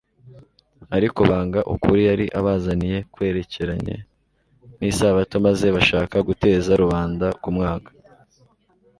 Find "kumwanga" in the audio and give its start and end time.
7.41-7.89